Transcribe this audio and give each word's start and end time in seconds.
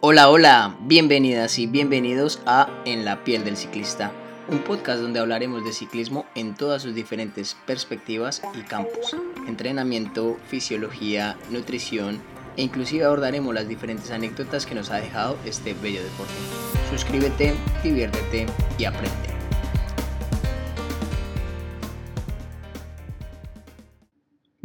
Hola, 0.00 0.28
hola, 0.28 0.76
bienvenidas 0.82 1.58
y 1.58 1.66
bienvenidos 1.66 2.40
a 2.44 2.68
En 2.84 3.06
la 3.06 3.24
piel 3.24 3.44
del 3.44 3.56
ciclista, 3.56 4.12
un 4.46 4.58
podcast 4.58 5.00
donde 5.00 5.20
hablaremos 5.20 5.64
de 5.64 5.72
ciclismo 5.72 6.26
en 6.34 6.54
todas 6.54 6.82
sus 6.82 6.94
diferentes 6.94 7.56
perspectivas 7.66 8.42
y 8.54 8.60
campos, 8.60 9.16
entrenamiento, 9.48 10.36
fisiología, 10.48 11.38
nutrición 11.48 12.20
e 12.58 12.62
inclusive 12.62 13.06
abordaremos 13.06 13.54
las 13.54 13.68
diferentes 13.68 14.10
anécdotas 14.10 14.66
que 14.66 14.74
nos 14.74 14.90
ha 14.90 14.96
dejado 14.96 15.38
este 15.46 15.72
bello 15.72 16.04
deporte. 16.04 16.34
Suscríbete, 16.90 17.54
diviértete 17.82 18.44
y 18.76 18.84
aprende. 18.84 19.35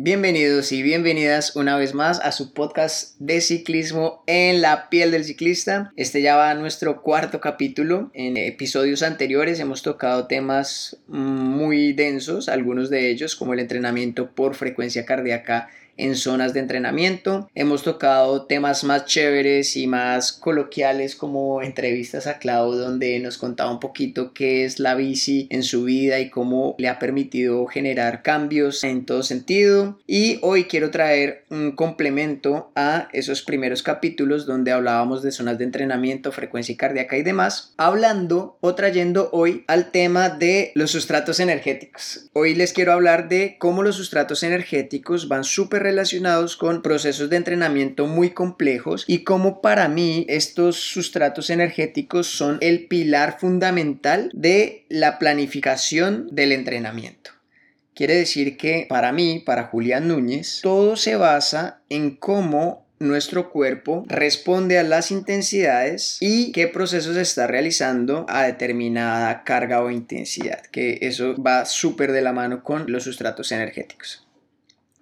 Bienvenidos 0.04 0.72
y 0.72 0.82
bienvenidas 0.82 1.56
una 1.56 1.78
vez 1.78 1.94
más 1.94 2.20
a 2.22 2.32
su 2.32 2.56
podcast 2.56 3.20
de 3.20 3.40
ciclismo 3.40 4.24
en 4.26 4.60
la 4.60 4.90
piel 4.90 5.12
del 5.12 5.26
ciclista. 5.26 5.94
Este 5.96 6.24
ya 6.24 6.36
va 6.36 6.56
nuestro 6.56 7.04
cuarto 7.04 7.40
capítulo. 7.40 8.10
En 8.16 8.36
episodios 8.36 9.04
anteriores 9.04 9.60
hemos 9.60 9.84
tocado 9.84 10.26
temas 10.26 10.98
muy 11.06 11.94
densos, 11.94 12.50
algunos 12.50 12.90
de 12.90 13.12
ellos 13.12 13.36
como 13.36 13.54
el 13.54 13.60
entrenamiento 13.60 14.32
por 14.32 14.56
frecuencia 14.56 15.06
cardíaca 15.06 15.70
en 15.98 16.16
zonas 16.16 16.54
de 16.54 16.60
entrenamiento. 16.62 17.50
Hemos 17.56 17.84
tocado 17.84 18.46
temas 18.46 18.84
más 18.84 19.06
chéveres 19.06 19.76
y 19.78 19.88
más 19.88 20.32
coloquiales 20.32 21.16
como 21.16 21.62
entrevistas 21.62 22.28
a 22.28 22.40
Clau 22.40 22.74
donde 22.74 23.20
nos 23.20 23.38
contaba 23.38 23.72
un 23.72 23.80
poquito 23.80 24.34
qué 24.34 24.66
es 24.66 24.80
la 24.80 24.96
bici 24.96 25.48
en 25.50 25.64
su 25.64 25.84
vida 25.84 26.20
y 26.20 26.30
cómo 26.30 26.76
le 26.78 26.90
ha 26.90 27.00
permitido 27.00 27.66
generar 27.68 28.24
cambios 28.24 28.84
en 28.84 29.06
todo 29.06 29.24
sentido. 29.24 30.00
Y 30.08 30.40
hoy 30.42 30.66
quiero 30.66 30.92
traer 30.92 31.46
un 31.50 31.74
complemento 31.74 32.72
a 32.76 33.08
esos 33.14 33.42
primeros 33.42 33.84
capítulos 33.84 34.46
donde 34.46 34.72
hablábamos 34.72 35.22
de 35.22 35.32
zonas 35.32 35.58
de 35.58 35.66
entrenamiento, 35.66 36.32
frecuencia 36.32 36.76
cardíaca 36.78 37.18
y 37.18 37.24
demás, 37.24 37.74
hablando 37.78 38.58
o 38.62 38.76
trayendo 38.76 39.30
hoy 39.32 39.64
al 39.68 39.92
tema 39.92 40.30
de 40.30 40.72
los 40.76 40.92
sustratos 40.92 41.40
energéticos. 41.40 42.30
Hoy 42.34 42.56
les 42.56 42.74
quiero 42.74 42.94
hablar 42.94 43.30
de 43.30 43.58
cómo 43.60 43.84
los 43.84 43.96
sustratos 43.96 44.44
energéticos 44.44 45.28
van 45.28 45.44
súper 45.44 45.84
relacionados 45.92 46.56
con 46.56 46.82
procesos 46.82 47.30
de 47.30 47.36
entrenamiento 47.36 48.08
muy 48.08 48.30
complejos 48.30 49.04
y 49.08 49.26
como 49.26 49.62
para 49.62 49.90
mí 49.90 50.26
estos 50.30 50.78
sustratos 50.78 51.50
energéticos 51.50 52.28
son 52.28 52.58
el 52.62 52.88
pilar 52.88 53.38
fundamental 53.40 54.32
de 54.34 54.86
la 54.88 55.20
planificación 55.20 56.28
del 56.32 56.54
entrenamiento. 56.54 57.32
Quiere 57.94 58.16
decir 58.16 58.56
que 58.56 58.86
para 58.88 59.12
mí, 59.12 59.44
para 59.46 59.66
Julián 59.66 60.08
Núñez, 60.08 60.62
todo 60.64 60.96
se 60.96 61.18
basa 61.18 61.82
en 61.90 62.16
cómo 62.16 62.88
nuestro 63.00 63.50
cuerpo 63.50 64.06
responde 64.08 64.80
a 64.80 64.84
las 64.84 65.12
intensidades 65.12 66.18
y 66.22 66.54
qué 66.54 66.68
procesos 66.68 67.18
está 67.18 67.48
realizando 67.48 68.26
a 68.30 68.44
determinada 68.44 69.44
carga 69.44 69.82
o 69.82 69.90
intensidad, 69.90 70.62
que 70.68 71.00
eso 71.02 71.36
va 71.36 71.66
súper 71.66 72.14
de 72.14 72.22
la 72.22 72.32
mano 72.32 72.64
con 72.64 72.90
los 72.90 73.04
sustratos 73.04 73.52
energéticos. 73.52 74.21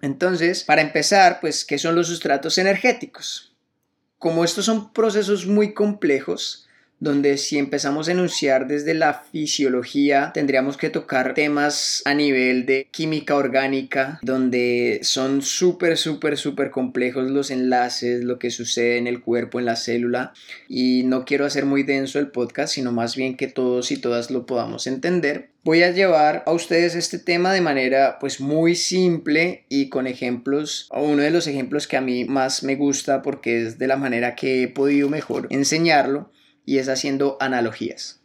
Entonces, 0.02 0.64
para 0.64 0.82
empezar, 0.82 1.40
pues, 1.40 1.64
¿qué 1.64 1.78
son 1.78 1.94
los 1.94 2.06
sustratos 2.06 2.58
energéticos? 2.58 3.54
Como 4.18 4.44
estos 4.44 4.64
son 4.64 4.92
procesos 4.92 5.46
muy 5.46 5.74
complejos, 5.74 6.68
donde 7.00 7.38
si 7.38 7.58
empezamos 7.58 8.08
a 8.08 8.12
enunciar 8.12 8.68
desde 8.68 8.92
la 8.94 9.14
fisiología, 9.14 10.30
tendríamos 10.34 10.76
que 10.76 10.90
tocar 10.90 11.34
temas 11.34 12.02
a 12.04 12.14
nivel 12.14 12.66
de 12.66 12.86
química 12.90 13.34
orgánica, 13.34 14.20
donde 14.22 15.00
son 15.02 15.40
súper, 15.40 15.96
súper, 15.96 16.36
súper 16.36 16.70
complejos 16.70 17.30
los 17.30 17.50
enlaces, 17.50 18.22
lo 18.22 18.38
que 18.38 18.50
sucede 18.50 18.98
en 18.98 19.06
el 19.06 19.22
cuerpo, 19.22 19.58
en 19.58 19.64
la 19.64 19.76
célula, 19.76 20.34
y 20.68 21.02
no 21.04 21.24
quiero 21.24 21.46
hacer 21.46 21.64
muy 21.64 21.82
denso 21.82 22.18
el 22.18 22.28
podcast, 22.28 22.74
sino 22.74 22.92
más 22.92 23.16
bien 23.16 23.36
que 23.36 23.48
todos 23.48 23.90
y 23.90 23.96
todas 23.96 24.30
lo 24.30 24.44
podamos 24.44 24.86
entender. 24.86 25.48
Voy 25.62 25.82
a 25.82 25.90
llevar 25.90 26.42
a 26.46 26.52
ustedes 26.52 26.94
este 26.94 27.18
tema 27.18 27.52
de 27.52 27.60
manera 27.60 28.18
pues 28.18 28.40
muy 28.40 28.74
simple 28.74 29.64
y 29.68 29.88
con 29.88 30.06
ejemplos, 30.06 30.88
uno 30.90 31.22
de 31.22 31.30
los 31.30 31.46
ejemplos 31.46 31.86
que 31.86 31.96
a 31.98 32.00
mí 32.00 32.24
más 32.24 32.62
me 32.62 32.76
gusta 32.76 33.20
porque 33.22 33.66
es 33.66 33.78
de 33.78 33.86
la 33.86 33.96
manera 33.96 34.34
que 34.34 34.62
he 34.62 34.68
podido 34.68 35.10
mejor 35.10 35.46
enseñarlo 35.50 36.30
y 36.70 36.78
es 36.78 36.88
haciendo 36.88 37.36
analogías. 37.40 38.20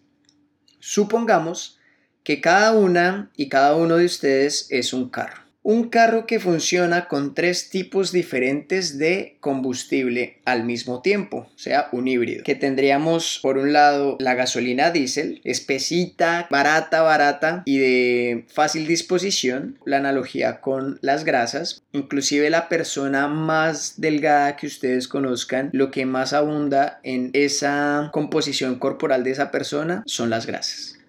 Supongamos 0.80 1.80
que 2.22 2.42
cada 2.42 2.74
una 2.74 3.32
y 3.36 3.50
cada 3.50 3.76
uno 3.76 3.98
de 3.98 4.06
ustedes 4.06 4.68
es 4.70 4.94
un 4.94 5.10
carro 5.10 5.45
un 5.66 5.90
carro 5.90 6.28
que 6.28 6.40
funciona 6.40 7.08
con 7.08 7.34
tres 7.34 7.72
tipos 7.72 8.12
diferentes 8.12 9.00
de 9.00 9.38
combustible 9.40 10.38
al 10.46 10.64
mismo 10.64 11.02
tiempo, 11.02 11.50
o 11.56 11.58
sea, 11.58 11.90
un 11.92 12.08
híbrido. 12.08 12.44
Que 12.44 12.54
tendríamos 12.54 13.40
por 13.42 13.58
un 13.58 13.74
lado 13.74 14.16
la 14.20 14.36
gasolina 14.36 14.92
diésel, 14.92 15.42
espesita, 15.44 16.46
barata, 16.52 17.02
barata 17.02 17.64
y 17.66 17.80
de 17.80 18.46
fácil 18.48 18.86
disposición, 18.86 19.80
la 19.86 19.98
analogía 19.98 20.62
con 20.62 21.00
las 21.02 21.26
grasas, 21.26 21.82
inclusive 21.94 22.52
la 22.52 22.70
persona 22.70 23.28
más 23.28 24.00
delgada 24.00 24.58
que 24.58 24.68
ustedes 24.68 25.08
conozcan, 25.08 25.72
lo 25.74 25.90
que 25.90 26.06
más 26.06 26.34
abunda 26.34 27.00
en 27.02 27.32
esa 27.34 28.12
composición 28.14 28.78
corporal 28.78 29.24
de 29.24 29.32
esa 29.32 29.50
persona 29.50 30.04
son 30.06 30.30
las 30.30 30.46
grasas. 30.46 31.00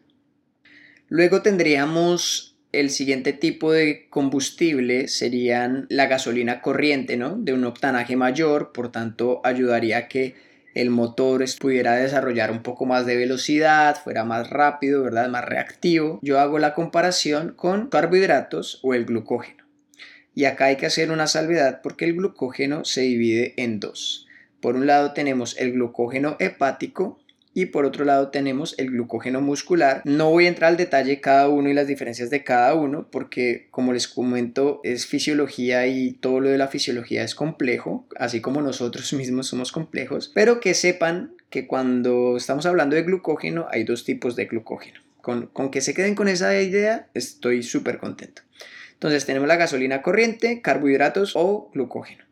Luego 1.08 1.42
tendríamos 1.42 2.55
el 2.80 2.90
siguiente 2.90 3.32
tipo 3.32 3.72
de 3.72 4.06
combustible 4.10 5.08
serían 5.08 5.86
la 5.88 6.06
gasolina 6.06 6.60
corriente, 6.60 7.16
¿no? 7.16 7.36
De 7.36 7.52
un 7.52 7.64
octanaje 7.64 8.16
mayor, 8.16 8.72
por 8.72 8.92
tanto 8.92 9.40
ayudaría 9.44 9.98
a 9.98 10.08
que 10.08 10.34
el 10.74 10.90
motor 10.90 11.42
pudiera 11.58 11.96
desarrollar 11.96 12.50
un 12.50 12.62
poco 12.62 12.84
más 12.84 13.06
de 13.06 13.16
velocidad, 13.16 13.96
fuera 13.96 14.24
más 14.24 14.50
rápido, 14.50 15.02
¿verdad? 15.02 15.30
Más 15.30 15.44
reactivo. 15.44 16.18
Yo 16.22 16.38
hago 16.38 16.58
la 16.58 16.74
comparación 16.74 17.54
con 17.56 17.88
carbohidratos 17.88 18.80
o 18.82 18.92
el 18.92 19.06
glucógeno. 19.06 19.64
Y 20.34 20.44
acá 20.44 20.66
hay 20.66 20.76
que 20.76 20.84
hacer 20.84 21.10
una 21.10 21.26
salvedad 21.28 21.80
porque 21.82 22.04
el 22.04 22.14
glucógeno 22.14 22.84
se 22.84 23.00
divide 23.00 23.54
en 23.56 23.80
dos. 23.80 24.26
Por 24.60 24.76
un 24.76 24.86
lado 24.86 25.14
tenemos 25.14 25.56
el 25.58 25.72
glucógeno 25.72 26.36
hepático 26.40 27.18
y 27.56 27.66
por 27.66 27.86
otro 27.86 28.04
lado 28.04 28.28
tenemos 28.28 28.74
el 28.76 28.90
glucógeno 28.90 29.40
muscular. 29.40 30.02
No 30.04 30.28
voy 30.28 30.44
a 30.44 30.48
entrar 30.48 30.68
al 30.68 30.76
detalle 30.76 31.12
de 31.12 31.20
cada 31.22 31.48
uno 31.48 31.70
y 31.70 31.72
las 31.72 31.86
diferencias 31.86 32.28
de 32.28 32.44
cada 32.44 32.74
uno 32.74 33.08
porque 33.10 33.68
como 33.70 33.94
les 33.94 34.08
comento 34.08 34.82
es 34.84 35.06
fisiología 35.06 35.86
y 35.86 36.12
todo 36.12 36.40
lo 36.40 36.50
de 36.50 36.58
la 36.58 36.68
fisiología 36.68 37.24
es 37.24 37.34
complejo, 37.34 38.06
así 38.16 38.42
como 38.42 38.60
nosotros 38.60 39.10
mismos 39.14 39.46
somos 39.46 39.72
complejos, 39.72 40.30
pero 40.34 40.60
que 40.60 40.74
sepan 40.74 41.32
que 41.48 41.66
cuando 41.66 42.36
estamos 42.36 42.66
hablando 42.66 42.94
de 42.94 43.04
glucógeno 43.04 43.68
hay 43.70 43.84
dos 43.84 44.04
tipos 44.04 44.36
de 44.36 44.44
glucógeno. 44.44 45.00
Con, 45.22 45.46
con 45.46 45.70
que 45.70 45.80
se 45.80 45.94
queden 45.94 46.14
con 46.14 46.28
esa 46.28 46.60
idea 46.60 47.08
estoy 47.14 47.62
súper 47.62 47.96
contento. 47.96 48.42
Entonces 48.92 49.24
tenemos 49.24 49.48
la 49.48 49.56
gasolina 49.56 50.02
corriente, 50.02 50.60
carbohidratos 50.60 51.32
o 51.36 51.70
glucógeno. 51.72 52.25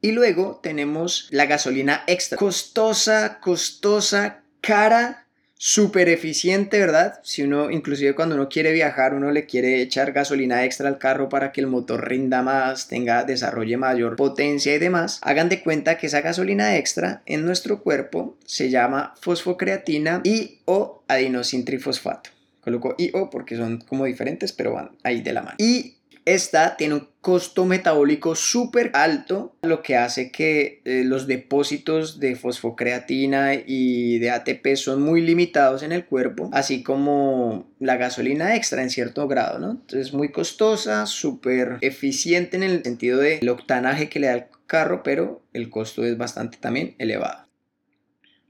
Y 0.00 0.12
luego 0.12 0.60
tenemos 0.62 1.28
la 1.30 1.46
gasolina 1.46 2.04
extra. 2.06 2.38
Costosa, 2.38 3.40
costosa, 3.40 4.42
cara, 4.60 5.26
súper 5.58 6.08
eficiente, 6.08 6.78
¿verdad? 6.78 7.18
Si 7.22 7.42
uno, 7.42 7.70
inclusive 7.70 8.14
cuando 8.14 8.34
uno 8.34 8.48
quiere 8.48 8.72
viajar, 8.72 9.14
uno 9.14 9.30
le 9.30 9.46
quiere 9.46 9.80
echar 9.80 10.12
gasolina 10.12 10.64
extra 10.64 10.88
al 10.88 10.98
carro 10.98 11.28
para 11.28 11.50
que 11.50 11.60
el 11.60 11.66
motor 11.66 12.08
rinda 12.08 12.42
más, 12.42 12.88
tenga, 12.88 13.24
desarrolle 13.24 13.76
mayor 13.76 14.16
potencia 14.16 14.74
y 14.74 14.78
demás. 14.78 15.18
Hagan 15.22 15.48
de 15.48 15.62
cuenta 15.62 15.96
que 15.98 16.08
esa 16.08 16.20
gasolina 16.20 16.76
extra 16.76 17.22
en 17.26 17.44
nuestro 17.44 17.82
cuerpo 17.82 18.36
se 18.44 18.70
llama 18.70 19.14
fosfocreatina 19.20 20.20
y 20.24 20.58
o 20.66 21.02
adenosintrifosfato. 21.08 22.30
Coloco 22.60 22.94
IO 22.98 23.30
porque 23.30 23.56
son 23.56 23.78
como 23.78 24.04
diferentes, 24.04 24.52
pero 24.52 24.74
van 24.74 24.90
ahí 25.04 25.22
de 25.22 25.32
la 25.32 25.42
mano. 25.42 25.56
Y 25.58 25.95
esta 26.26 26.76
tiene 26.76 26.94
un 26.94 27.08
costo 27.20 27.64
metabólico 27.64 28.34
súper 28.34 28.90
alto, 28.94 29.56
lo 29.62 29.80
que 29.80 29.96
hace 29.96 30.32
que 30.32 30.82
eh, 30.84 31.04
los 31.04 31.28
depósitos 31.28 32.18
de 32.18 32.34
fosfocreatina 32.34 33.54
y 33.54 34.18
de 34.18 34.30
ATP 34.30 34.74
son 34.74 35.02
muy 35.02 35.22
limitados 35.22 35.84
en 35.84 35.92
el 35.92 36.04
cuerpo, 36.04 36.50
así 36.52 36.82
como 36.82 37.72
la 37.78 37.96
gasolina 37.96 38.56
extra 38.56 38.82
en 38.82 38.90
cierto 38.90 39.28
grado, 39.28 39.60
¿no? 39.60 39.70
Entonces 39.70 40.08
es 40.08 40.14
muy 40.14 40.32
costosa, 40.32 41.06
súper 41.06 41.78
eficiente 41.80 42.56
en 42.56 42.64
el 42.64 42.82
sentido 42.82 43.18
del 43.18 43.48
octanaje 43.48 44.08
que 44.08 44.18
le 44.18 44.26
da 44.26 44.34
el 44.34 44.44
carro, 44.66 45.02
pero 45.04 45.44
el 45.52 45.70
costo 45.70 46.04
es 46.04 46.18
bastante 46.18 46.58
también 46.58 46.96
elevado. 46.98 47.46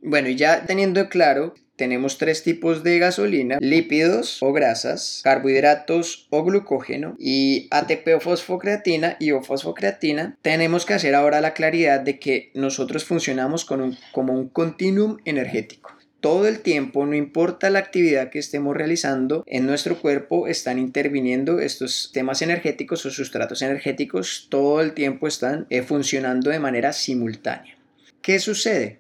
Bueno, 0.00 0.29
y 0.29 0.37
ya 0.37 0.64
teniendo 0.64 1.08
claro 1.11 1.55
tenemos 1.76 2.19
tres 2.19 2.43
tipos 2.43 2.82
de 2.82 2.99
gasolina, 2.99 3.58
lípidos 3.61 4.43
o 4.43 4.52
grasas, 4.52 5.20
carbohidratos 5.23 6.26
o 6.31 6.43
glucógeno 6.43 7.14
y 7.19 7.69
ATP 7.70 8.17
o 8.17 8.20
fosfocreatina 8.20 9.17
y 9.20 9.32
o 9.32 9.43
fosfocreatina. 9.43 10.37
Tenemos 10.43 10.87
que 10.87 10.94
hacer 10.94 11.14
ahora 11.14 11.40
la 11.40 11.55
claridad 11.55 12.00
de 12.00 12.19
que 12.19 12.50
nosotros 12.55 13.05
funcionamos 13.05 13.64
con 13.64 13.81
un, 13.81 13.99
como 14.12 14.32
un 14.32 14.49
continuum 14.49 15.19
energético. 15.25 15.96
Todo 16.20 16.49
el 16.49 16.61
tiempo, 16.61 17.06
no 17.06 17.14
importa 17.14 17.70
la 17.70 17.79
actividad 17.79 18.31
que 18.31 18.38
estemos 18.38 18.76
realizando, 18.76 19.44
en 19.46 19.67
nuestro 19.67 20.00
cuerpo 20.00 20.49
están 20.49 20.79
interviniendo 20.79 21.61
estos 21.61 22.11
temas 22.12 22.43
energéticos 22.43 23.05
o 23.06 23.11
sustratos 23.11 23.62
energéticos, 23.62 24.49
todo 24.50 24.81
el 24.81 24.93
tiempo 24.93 25.29
están 25.29 25.67
eh, 25.70 25.82
funcionando 25.82 26.50
de 26.50 26.58
manera 26.58 26.93
simultánea. 26.93 27.76
¿Qué 28.22 28.40
sucede? 28.40 28.99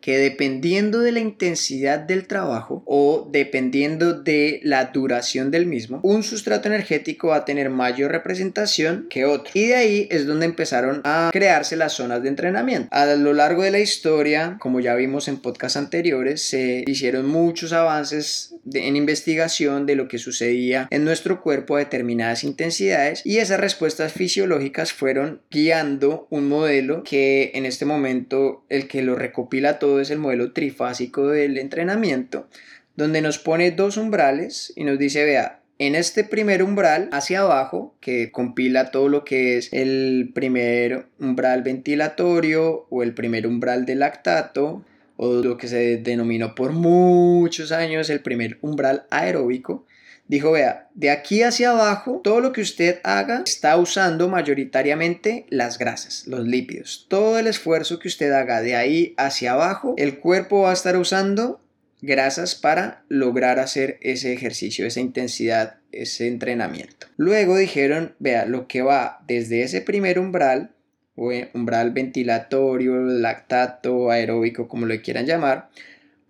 Que 0.00 0.18
dependiendo 0.18 1.00
de 1.00 1.12
la 1.12 1.20
intensidad 1.20 1.98
del 1.98 2.26
trabajo 2.26 2.82
o 2.86 3.28
dependiendo 3.30 4.14
de 4.14 4.60
la 4.62 4.86
duración 4.86 5.50
del 5.50 5.66
mismo, 5.66 6.00
un 6.02 6.22
sustrato 6.22 6.68
energético 6.68 7.28
va 7.28 7.36
a 7.36 7.44
tener 7.44 7.70
mayor 7.70 8.12
representación 8.12 9.06
que 9.10 9.24
otro. 9.24 9.50
Y 9.54 9.66
de 9.66 9.74
ahí 9.74 10.08
es 10.10 10.26
donde 10.26 10.46
empezaron 10.46 11.00
a 11.04 11.30
crearse 11.32 11.76
las 11.76 11.92
zonas 11.92 12.22
de 12.22 12.28
entrenamiento. 12.28 12.88
A 12.90 13.06
lo 13.14 13.32
largo 13.32 13.62
de 13.62 13.70
la 13.70 13.80
historia, 13.80 14.56
como 14.60 14.80
ya 14.80 14.94
vimos 14.94 15.28
en 15.28 15.38
podcasts 15.38 15.76
anteriores, 15.76 16.42
se 16.42 16.84
hicieron 16.86 17.26
muchos 17.26 17.72
avances 17.72 18.54
en 18.72 18.96
investigación 18.96 19.86
de 19.86 19.96
lo 19.96 20.08
que 20.08 20.18
sucedía 20.18 20.88
en 20.90 21.04
nuestro 21.04 21.42
cuerpo 21.42 21.76
a 21.76 21.80
determinadas 21.80 22.44
intensidades 22.44 23.22
y 23.24 23.38
esas 23.38 23.60
respuestas 23.60 24.12
fisiológicas 24.12 24.92
fueron 24.92 25.42
guiando 25.50 26.26
un 26.30 26.48
modelo 26.48 27.02
que 27.02 27.52
en 27.54 27.66
este 27.66 27.84
momento 27.84 28.64
el 28.68 28.88
que 28.88 29.02
lo 29.02 29.14
recopila 29.14 29.78
todo 29.78 30.00
es 30.00 30.10
el 30.10 30.18
modelo 30.18 30.52
trifásico 30.52 31.28
del 31.28 31.58
entrenamiento, 31.58 32.48
donde 32.96 33.22
nos 33.22 33.38
pone 33.38 33.70
dos 33.70 33.96
umbrales 33.96 34.72
y 34.76 34.84
nos 34.84 34.98
dice, 34.98 35.24
vea, 35.24 35.60
en 35.80 35.94
este 35.94 36.24
primer 36.24 36.62
umbral 36.62 37.08
hacia 37.10 37.40
abajo, 37.40 37.94
que 38.00 38.30
compila 38.30 38.90
todo 38.90 39.08
lo 39.08 39.24
que 39.24 39.56
es 39.56 39.72
el 39.72 40.30
primer 40.34 41.06
umbral 41.18 41.62
ventilatorio 41.62 42.86
o 42.90 43.02
el 43.02 43.14
primer 43.14 43.46
umbral 43.46 43.86
de 43.86 43.94
lactato, 43.94 44.84
o 45.22 45.42
lo 45.42 45.58
que 45.58 45.68
se 45.68 45.98
denominó 45.98 46.54
por 46.54 46.72
muchos 46.72 47.72
años 47.72 48.08
el 48.08 48.20
primer 48.20 48.56
umbral 48.62 49.04
aeróbico, 49.10 49.84
Dijo, 50.28 50.52
vea, 50.52 50.88
de 50.94 51.10
aquí 51.10 51.42
hacia 51.42 51.70
abajo, 51.70 52.20
todo 52.22 52.40
lo 52.40 52.52
que 52.52 52.60
usted 52.60 53.00
haga 53.02 53.42
está 53.44 53.76
usando 53.76 54.28
mayoritariamente 54.28 55.44
las 55.50 55.76
grasas, 55.76 56.24
los 56.28 56.46
lípidos. 56.46 57.06
Todo 57.08 57.36
el 57.40 57.48
esfuerzo 57.48 57.98
que 57.98 58.06
usted 58.06 58.30
haga 58.30 58.62
de 58.62 58.76
ahí 58.76 59.12
hacia 59.16 59.54
abajo, 59.54 59.96
el 59.98 60.20
cuerpo 60.20 60.62
va 60.62 60.70
a 60.70 60.74
estar 60.74 60.96
usando 60.96 61.60
grasas 62.00 62.54
para 62.54 63.02
lograr 63.08 63.58
hacer 63.58 63.98
ese 64.02 64.32
ejercicio, 64.32 64.86
esa 64.86 65.00
intensidad, 65.00 65.78
ese 65.90 66.28
entrenamiento. 66.28 67.08
Luego 67.16 67.56
dijeron, 67.56 68.14
vea, 68.20 68.46
lo 68.46 68.68
que 68.68 68.82
va 68.82 69.24
desde 69.26 69.64
ese 69.64 69.80
primer 69.80 70.20
umbral, 70.20 70.70
umbral 71.16 71.90
ventilatorio, 71.90 72.96
lactato, 73.00 74.10
aeróbico, 74.10 74.68
como 74.68 74.86
lo 74.86 75.00
quieran 75.02 75.26
llamar, 75.26 75.68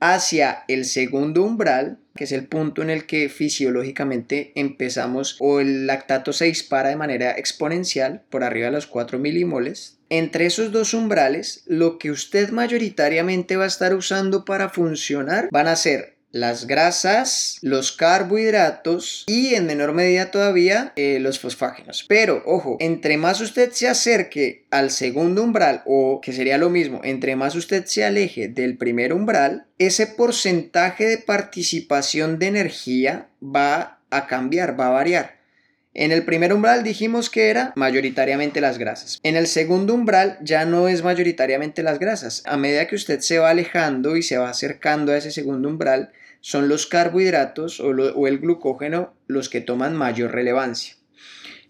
hacia 0.00 0.64
el 0.66 0.84
segundo 0.86 1.42
umbral, 1.42 1.98
que 2.16 2.24
es 2.24 2.32
el 2.32 2.46
punto 2.46 2.82
en 2.82 2.90
el 2.90 3.06
que 3.06 3.28
fisiológicamente 3.28 4.52
empezamos 4.54 5.36
o 5.40 5.60
el 5.60 5.86
lactato 5.86 6.32
se 6.32 6.46
dispara 6.46 6.88
de 6.88 6.96
manera 6.96 7.32
exponencial 7.32 8.22
por 8.30 8.42
arriba 8.42 8.66
de 8.66 8.72
los 8.72 8.86
4 8.86 9.18
milimoles. 9.18 9.98
Entre 10.08 10.46
esos 10.46 10.72
dos 10.72 10.92
umbrales, 10.94 11.62
lo 11.66 11.98
que 11.98 12.10
usted 12.10 12.50
mayoritariamente 12.50 13.56
va 13.56 13.64
a 13.64 13.68
estar 13.68 13.94
usando 13.94 14.44
para 14.44 14.70
funcionar 14.70 15.48
van 15.52 15.68
a 15.68 15.76
ser 15.76 16.19
las 16.32 16.66
grasas, 16.66 17.58
los 17.60 17.92
carbohidratos 17.92 19.24
y 19.26 19.54
en 19.54 19.66
menor 19.66 19.92
medida 19.92 20.30
todavía 20.30 20.92
eh, 20.96 21.18
los 21.20 21.40
fosfágenos. 21.40 22.04
Pero 22.08 22.42
ojo, 22.46 22.76
entre 22.80 23.16
más 23.16 23.40
usted 23.40 23.72
se 23.72 23.88
acerque 23.88 24.66
al 24.70 24.90
segundo 24.90 25.42
umbral 25.42 25.82
o 25.86 26.20
que 26.20 26.32
sería 26.32 26.58
lo 26.58 26.70
mismo, 26.70 27.00
entre 27.04 27.36
más 27.36 27.54
usted 27.54 27.84
se 27.86 28.04
aleje 28.04 28.48
del 28.48 28.76
primer 28.76 29.12
umbral, 29.12 29.66
ese 29.78 30.06
porcentaje 30.06 31.06
de 31.06 31.18
participación 31.18 32.38
de 32.38 32.46
energía 32.46 33.28
va 33.42 34.00
a 34.10 34.26
cambiar, 34.26 34.78
va 34.78 34.88
a 34.88 34.90
variar. 34.90 35.40
En 35.92 36.12
el 36.12 36.24
primer 36.24 36.52
umbral 36.52 36.84
dijimos 36.84 37.30
que 37.30 37.50
era 37.50 37.72
mayoritariamente 37.74 38.60
las 38.60 38.78
grasas. 38.78 39.18
En 39.24 39.34
el 39.34 39.48
segundo 39.48 39.92
umbral 39.92 40.38
ya 40.40 40.64
no 40.64 40.86
es 40.86 41.02
mayoritariamente 41.02 41.82
las 41.82 41.98
grasas. 41.98 42.44
A 42.46 42.56
medida 42.56 42.86
que 42.86 42.94
usted 42.94 43.18
se 43.18 43.40
va 43.40 43.50
alejando 43.50 44.16
y 44.16 44.22
se 44.22 44.38
va 44.38 44.50
acercando 44.50 45.10
a 45.10 45.16
ese 45.16 45.32
segundo 45.32 45.68
umbral, 45.68 46.12
son 46.40 46.68
los 46.68 46.86
carbohidratos 46.86 47.80
o, 47.80 48.26
el 48.26 48.38
glucógeno 48.38 49.14
los 49.26 49.48
que 49.48 49.60
toman 49.60 49.96
mayor 49.96 50.32
relevancia. 50.32 50.96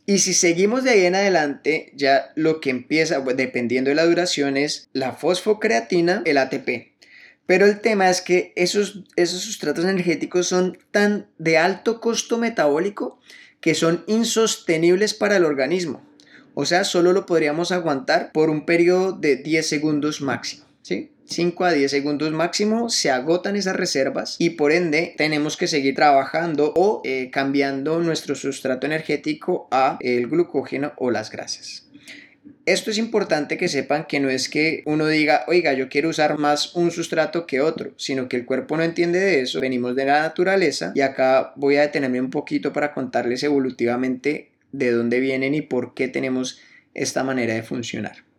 Y 0.07 0.19
si 0.19 0.35
seguimos 0.35 0.85
de 0.85 0.91
ahí 0.91 1.05
en 1.05 1.15
adelante, 1.15 1.93
ya 1.95 2.33
lo 2.35 2.61
que 2.61 2.71
empieza, 2.71 3.21
dependiendo 3.21 3.91
de 3.91 3.95
la 3.95 4.07
duración, 4.07 4.57
es 4.57 4.89
la 4.93 5.13
fosfocreatina, 5.13 6.23
el 6.25 6.39
ATP. 6.39 6.91
Pero 7.47 7.67
el 7.67 7.81
tema 7.81 8.11
es 8.11 8.21
que 8.21 8.53
esos, 8.57 9.05
esos 9.17 9.43
sustratos 9.43 9.85
energéticos 9.85 10.47
son 10.47 10.79
tan 10.91 11.29
de 11.39 11.59
alto 11.59 12.01
costo 12.01 12.39
metabólico 12.39 13.21
que 13.61 13.75
son 13.75 14.05
insostenibles 14.07 15.15
para 15.15 15.37
el 15.37 15.45
organismo. 15.45 16.03
O 16.55 16.65
sea, 16.65 16.85
solo 16.85 17.13
lo 17.13 17.27
podríamos 17.27 17.73
aguantar 17.73 18.33
por 18.33 18.51
un 18.51 18.67
periodo 18.67 19.13
de 19.13 19.37
10 19.37 19.67
segundos 19.67 20.21
máximo. 20.21 20.65
¿sí? 20.83 21.13
5 21.31 21.65
a 21.65 21.73
10 21.73 21.91
segundos 21.91 22.33
máximo 22.33 22.91
se 22.91 23.11
agotan 23.11 23.55
esas 23.55 23.77
reservas 23.77 24.35
y 24.39 24.51
por 24.51 24.73
ende 24.73 25.15
tenemos 25.17 25.57
que 25.57 25.69
seguir 25.69 25.95
trabajando 25.95 26.73
o 26.75 27.03
eh, 27.05 27.31
cambiando 27.31 28.01
nuestro 28.01 28.35
sustrato 28.35 28.87
energético 28.87 29.69
a 29.71 29.97
el 30.01 30.27
glucógeno 30.27 30.93
o 30.97 31.13
las 31.13 31.31
grasas. 31.31 31.87
Esto 32.67 32.91
es 32.91 32.99
importante 32.99 33.57
que 33.57 33.69
sepan 33.69 34.07
que 34.07 34.19
no 34.19 34.29
es 34.29 34.49
que 34.49 34.83
uno 34.87 35.07
diga, 35.07 35.45
oiga, 35.47 35.73
yo 35.73 35.89
quiero 35.89 36.09
usar 36.09 36.37
más 36.39 36.75
un 36.75 36.91
sustrato 36.91 37.47
que 37.47 37.61
otro, 37.61 37.93
sino 37.97 38.29
que 38.29 38.37
el 38.37 38.45
cuerpo 38.45 38.77
no 38.77 38.83
entiende 38.83 39.21
de 39.21 39.41
eso, 39.41 39.61
venimos 39.61 39.95
de 39.95 40.07
la 40.07 40.21
naturaleza 40.21 40.93
y 40.95 41.01
acá 41.01 41.53
voy 41.57 41.77
a 41.77 41.83
detenerme 41.83 42.21
un 42.21 42.31
poquito 42.31 42.73
para 42.73 42.93
contarles 42.93 43.43
evolutivamente 43.45 44.51
de 44.73 44.91
dónde 44.91 45.21
vienen 45.21 45.55
y 45.55 45.63
por 45.63 45.95
qué 45.95 46.09
tenemos 46.09 46.61
esta 46.95 47.23
manera 47.23 47.55
de 47.55 47.63
funcionar. 47.63 48.30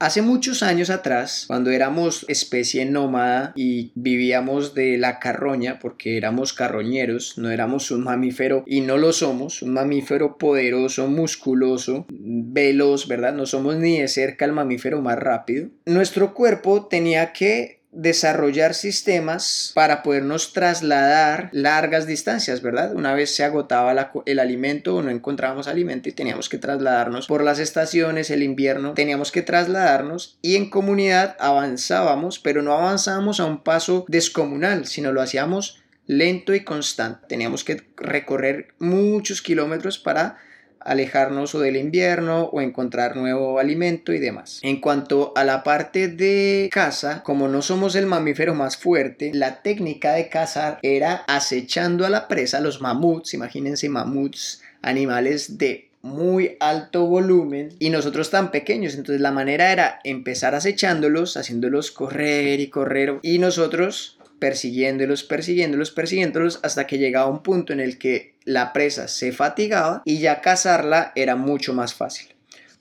Hace 0.00 0.22
muchos 0.22 0.62
años 0.62 0.90
atrás, 0.90 1.44
cuando 1.48 1.70
éramos 1.70 2.24
especie 2.28 2.84
nómada 2.84 3.52
y 3.56 3.90
vivíamos 3.96 4.72
de 4.72 4.96
la 4.96 5.18
carroña, 5.18 5.80
porque 5.80 6.16
éramos 6.16 6.52
carroñeros, 6.52 7.36
no 7.36 7.50
éramos 7.50 7.90
un 7.90 8.04
mamífero 8.04 8.62
y 8.64 8.82
no 8.82 8.96
lo 8.96 9.12
somos, 9.12 9.60
un 9.60 9.72
mamífero 9.72 10.38
poderoso, 10.38 11.08
musculoso, 11.08 12.06
veloz, 12.08 13.08
¿verdad? 13.08 13.34
No 13.34 13.44
somos 13.44 13.74
ni 13.74 13.98
de 13.98 14.06
cerca 14.06 14.44
el 14.44 14.52
mamífero 14.52 15.02
más 15.02 15.18
rápido. 15.18 15.68
Nuestro 15.84 16.32
cuerpo 16.32 16.86
tenía 16.86 17.32
que 17.32 17.77
desarrollar 17.90 18.74
sistemas 18.74 19.72
para 19.74 20.02
podernos 20.02 20.52
trasladar 20.52 21.48
largas 21.52 22.06
distancias, 22.06 22.60
¿verdad? 22.60 22.94
Una 22.94 23.14
vez 23.14 23.34
se 23.34 23.44
agotaba 23.44 24.12
el 24.26 24.38
alimento 24.38 24.96
o 24.96 25.02
no 25.02 25.10
encontrábamos 25.10 25.68
alimento 25.68 26.08
y 26.08 26.12
teníamos 26.12 26.48
que 26.48 26.58
trasladarnos 26.58 27.26
por 27.26 27.42
las 27.42 27.58
estaciones, 27.58 28.30
el 28.30 28.42
invierno, 28.42 28.94
teníamos 28.94 29.32
que 29.32 29.42
trasladarnos 29.42 30.38
y 30.42 30.56
en 30.56 30.70
comunidad 30.70 31.36
avanzábamos, 31.40 32.38
pero 32.38 32.62
no 32.62 32.72
avanzábamos 32.72 33.40
a 33.40 33.46
un 33.46 33.62
paso 33.62 34.04
descomunal, 34.08 34.86
sino 34.86 35.12
lo 35.12 35.22
hacíamos 35.22 35.82
lento 36.06 36.54
y 36.54 36.64
constante. 36.64 37.26
Teníamos 37.28 37.64
que 37.64 37.82
recorrer 37.96 38.74
muchos 38.78 39.42
kilómetros 39.42 39.98
para 39.98 40.38
alejarnos 40.80 41.54
o 41.54 41.60
del 41.60 41.76
invierno 41.76 42.44
o 42.44 42.60
encontrar 42.60 43.16
nuevo 43.16 43.58
alimento 43.58 44.12
y 44.12 44.18
demás. 44.18 44.60
En 44.62 44.80
cuanto 44.80 45.32
a 45.36 45.44
la 45.44 45.62
parte 45.62 46.08
de 46.08 46.68
caza, 46.72 47.22
como 47.22 47.48
no 47.48 47.62
somos 47.62 47.94
el 47.94 48.06
mamífero 48.06 48.54
más 48.54 48.76
fuerte, 48.76 49.30
la 49.34 49.62
técnica 49.62 50.12
de 50.12 50.28
cazar 50.28 50.78
era 50.82 51.24
acechando 51.26 52.06
a 52.06 52.10
la 52.10 52.28
presa, 52.28 52.60
los 52.60 52.80
mamuts, 52.80 53.34
imagínense 53.34 53.88
mamuts, 53.88 54.62
animales 54.82 55.58
de 55.58 55.88
muy 56.02 56.56
alto 56.60 57.06
volumen 57.06 57.74
y 57.78 57.90
nosotros 57.90 58.30
tan 58.30 58.50
pequeños. 58.50 58.94
Entonces 58.94 59.20
la 59.20 59.32
manera 59.32 59.72
era 59.72 60.00
empezar 60.04 60.54
acechándolos, 60.54 61.36
haciéndolos 61.36 61.90
correr 61.90 62.60
y 62.60 62.68
correr 62.68 63.18
y 63.22 63.38
nosotros 63.38 64.17
persiguiéndolos, 64.38 65.24
persiguiéndolos, 65.24 65.90
persiguiéndolos 65.90 66.60
hasta 66.62 66.86
que 66.86 66.98
llegaba 66.98 67.30
un 67.30 67.42
punto 67.42 67.72
en 67.72 67.80
el 67.80 67.98
que 67.98 68.34
la 68.44 68.72
presa 68.72 69.08
se 69.08 69.32
fatigaba 69.32 70.02
y 70.04 70.18
ya 70.18 70.40
cazarla 70.40 71.12
era 71.14 71.36
mucho 71.36 71.74
más 71.74 71.94
fácil. 71.94 72.28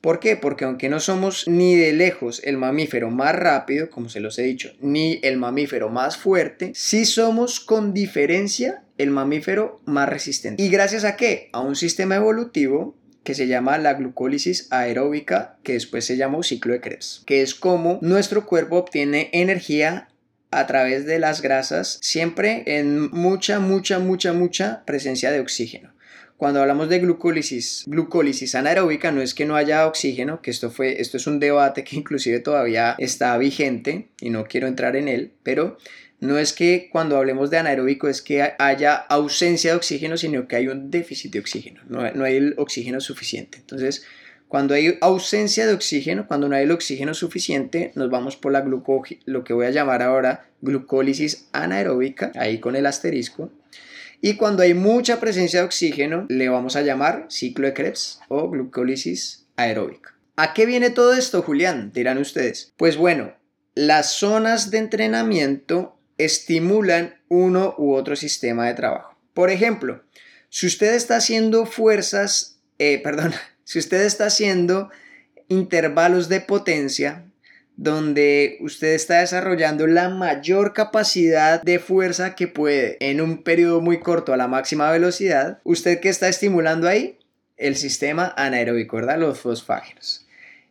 ¿Por 0.02 0.20
qué? 0.20 0.36
Porque 0.38 0.66
aunque 0.66 0.90
no 0.90 1.00
somos 1.00 1.48
ni 1.48 1.76
de 1.76 1.92
lejos 1.92 2.42
el 2.44 2.58
mamífero 2.58 3.10
más 3.10 3.36
rápido, 3.36 3.90
como 3.90 4.10
se 4.10 4.20
los 4.20 4.38
he 4.40 4.44
dicho, 4.44 4.72
ni 4.80 5.20
el 5.24 5.38
mamífero 5.38 5.90
más 5.90 6.18
fuerte, 6.18 6.72
sí 6.76 7.06
somos 7.06 7.60
con 7.60 7.94
diferencia 7.94 8.84
el 8.98 9.12
mamífero 9.12 9.82
más 9.86 10.08
resistente. 10.08 10.62
¿Y 10.62 10.70
gracias 10.70 11.04
a 11.04 11.16
qué? 11.16 11.50
A 11.52 11.62
un 11.62 11.76
sistema 11.76 12.16
evolutivo 12.16 12.96
que 13.24 13.34
se 13.34 13.48
llama 13.48 13.78
la 13.78 13.96
glucólisis 13.96 14.68
aeróbica, 14.72 15.58
que 15.64 15.74
después 15.74 16.06
se 16.06 16.16
llamó 16.16 16.44
ciclo 16.44 16.72
de 16.72 16.80
Krebs, 16.80 17.24
que 17.26 17.42
es 17.42 17.56
como 17.56 18.00
nuestro 18.02 18.46
cuerpo 18.46 18.78
obtiene 18.78 19.30
energía 19.34 20.08
a 20.52 20.66
través 20.68 21.06
de 21.06 21.20
las 21.20 21.42
grasas, 21.42 22.00
siempre 22.02 22.64
en 22.66 23.10
mucha, 23.12 23.60
mucha, 23.60 24.00
mucha, 24.00 24.34
mucha 24.34 24.84
presencia 24.86 25.32
de 25.32 25.40
oxígeno. 25.40 25.94
Cuando 26.38 26.62
hablamos 26.62 26.88
de 26.88 27.00
glucólisis, 27.00 27.84
glucólisis 27.88 28.54
anaeróbica, 28.54 29.12
no 29.12 29.22
es 29.22 29.34
que 29.34 29.46
no 29.46 29.56
haya 29.56 29.88
oxígeno, 29.88 30.40
que 30.42 30.52
esto, 30.52 30.70
fue, 30.70 31.02
esto 31.02 31.18
es 31.18 31.26
un 31.26 31.40
debate 31.40 31.84
que 31.84 31.96
inclusive 31.96 32.40
todavía 32.40 32.96
está 33.00 33.36
vigente 33.40 34.10
y 34.22 34.30
no 34.30 34.46
quiero 34.46 34.68
entrar 34.68 34.96
en 34.96 35.08
él, 35.08 35.34
pero 35.42 35.78
no 36.20 36.38
es 36.38 36.54
que 36.54 36.90
cuando 36.92 37.18
hablemos 37.18 37.50
de 37.50 37.58
anaeróbico 37.58 38.08
es 38.08 38.22
que 38.22 38.54
haya 38.60 38.96
ausencia 38.96 39.72
de 39.72 39.78
oxígeno, 39.78 40.16
sino 40.16 40.48
que 40.48 40.56
hay 40.56 40.68
un 40.68 40.92
déficit 40.92 41.34
de 41.34 41.40
oxígeno, 41.40 41.82
no, 41.90 42.10
no 42.12 42.24
hay 42.24 42.36
el 42.36 42.54
oxígeno 42.58 43.02
suficiente. 43.02 43.58
Entonces, 43.58 44.06
Cuando 44.48 44.74
hay 44.74 44.98
ausencia 45.02 45.68
de 45.68 45.74
oxígeno, 45.74 46.28
cuando 46.28 46.48
no 46.48 46.56
hay 46.56 46.64
el 46.64 46.72
oxígeno 46.72 47.14
suficiente, 47.14 47.92
nos 47.96 48.10
vamos 48.10 48.38
por 48.38 48.54
la 48.54 48.62
gluco 48.62 49.04
lo 49.26 49.44
que 49.44 49.54
voy 49.54 49.66
a 49.66 49.72
llamar 49.72 50.02
ahora 50.02 50.50
glucólisis 50.62 51.48
anaeróbica, 51.52 52.32
ahí 52.36 52.60
con 52.60 52.76
el 52.76 52.86
asterisco. 52.86 53.52
Y 54.22 54.36
cuando 54.36 54.64
hay 54.64 54.74
mucha 54.74 55.20
presencia 55.20 55.60
de 55.60 55.66
oxígeno, 55.66 56.26
le 56.30 56.50
vamos 56.50 56.76
a 56.76 56.82
llamar 56.82 57.28
ciclo 57.30 57.68
de 57.68 57.74
Krebs 57.74 58.20
o 58.30 58.50
glucólisis 58.50 59.48
aeróbica. 59.58 60.16
¿A 60.38 60.54
qué 60.54 60.66
viene 60.66 60.92
todo 60.92 61.14
esto, 61.14 61.42
Julián? 61.42 61.92
Dirán 61.94 62.18
ustedes. 62.18 62.74
Pues 62.78 62.96
bueno, 62.96 63.34
las 63.76 64.14
zonas 64.14 64.72
de 64.72 64.78
entrenamiento 64.78 66.00
estimulan 66.18 67.16
uno 67.28 67.76
u 67.78 67.94
otro 67.94 68.16
sistema 68.16 68.66
de 68.66 68.74
trabajo. 68.74 69.18
Por 69.34 69.50
ejemplo, 69.50 70.04
si 70.50 70.68
usted 70.68 70.96
está 70.96 71.18
haciendo 71.18 71.66
fuerzas, 71.66 72.60
eh, 72.80 73.00
perdón, 73.04 73.34
si 73.68 73.80
usted 73.80 74.06
está 74.06 74.28
haciendo 74.28 74.90
intervalos 75.50 76.30
de 76.30 76.40
potencia, 76.40 77.26
donde 77.76 78.58
usted 78.62 78.94
está 78.94 79.20
desarrollando 79.20 79.88
la 79.88 80.08
mayor 80.08 80.72
capacidad 80.72 81.62
de 81.62 81.78
fuerza 81.78 82.34
que 82.34 82.48
puede 82.48 82.96
en 83.02 83.20
un 83.20 83.44
periodo 83.44 83.82
muy 83.82 84.00
corto 84.00 84.32
a 84.32 84.38
la 84.38 84.48
máxima 84.48 84.90
velocidad, 84.90 85.60
¿usted 85.66 86.00
qué 86.00 86.08
está 86.08 86.30
estimulando 86.30 86.88
ahí? 86.88 87.20
El 87.58 87.76
sistema 87.76 88.34
anaeróbico, 88.38 88.96
¿verdad? 88.96 89.20
Los 89.20 89.42
fosfágenos. 89.42 90.26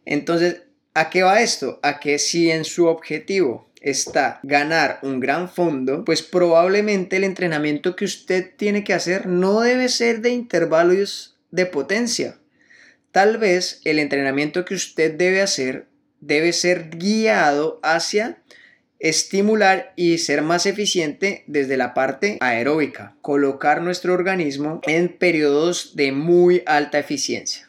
Entonces, 0.06 0.62
¿a 0.94 1.10
qué 1.10 1.22
va 1.22 1.42
esto? 1.42 1.78
A 1.82 2.00
que 2.00 2.18
si 2.18 2.50
en 2.50 2.64
su 2.64 2.86
objetivo 2.86 3.68
está 3.82 4.40
ganar 4.42 5.00
un 5.02 5.20
gran 5.20 5.50
fondo, 5.50 6.02
pues 6.06 6.22
probablemente 6.22 7.16
el 7.16 7.24
entrenamiento 7.24 7.94
que 7.94 8.06
usted 8.06 8.52
tiene 8.56 8.84
que 8.84 8.94
hacer 8.94 9.26
no 9.26 9.60
debe 9.60 9.90
ser 9.90 10.22
de 10.22 10.30
intervalos 10.30 11.36
de 11.50 11.66
potencia. 11.66 12.38
Tal 13.16 13.38
vez 13.38 13.80
el 13.86 13.98
entrenamiento 13.98 14.66
que 14.66 14.74
usted 14.74 15.10
debe 15.10 15.40
hacer 15.40 15.86
debe 16.20 16.52
ser 16.52 16.90
guiado 16.90 17.80
hacia 17.82 18.42
estimular 18.98 19.94
y 19.96 20.18
ser 20.18 20.42
más 20.42 20.66
eficiente 20.66 21.42
desde 21.46 21.78
la 21.78 21.94
parte 21.94 22.36
aeróbica, 22.42 23.16
colocar 23.22 23.80
nuestro 23.80 24.12
organismo 24.12 24.82
en 24.86 25.16
periodos 25.16 25.96
de 25.96 26.12
muy 26.12 26.62
alta 26.66 26.98
eficiencia. 26.98 27.65